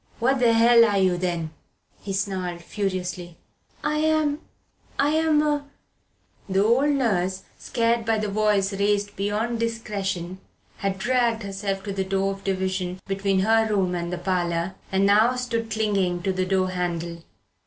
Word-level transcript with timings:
"What 0.17 0.39
the 0.39 0.53
hell 0.53 0.83
are 0.83 0.97
you, 0.97 1.15
then?" 1.15 1.51
he 2.01 2.11
snarled 2.11 2.63
furiously. 2.63 3.37
"I'm 3.83 4.39
I'm 4.97 5.43
a" 5.43 5.67
The 6.49 6.63
old 6.63 6.89
nurse, 6.89 7.43
scared 7.59 8.03
by 8.03 8.17
the 8.17 8.27
voice 8.27 8.73
raised 8.73 9.15
beyond 9.15 9.59
discretion, 9.59 10.39
had 10.77 10.97
dragged 10.97 11.43
herself 11.43 11.83
to 11.83 11.93
the 11.93 12.03
door 12.03 12.33
of 12.33 12.43
division 12.43 12.99
between 13.05 13.41
her 13.41 13.67
room 13.69 13.93
and 13.93 14.11
the 14.11 14.17
parlour, 14.17 14.73
and 14.91 15.05
now 15.05 15.35
stood 15.35 15.69
clinging 15.69 16.23
to 16.23 16.33
the 16.33 16.47
door 16.47 16.71
handle. 16.71 17.21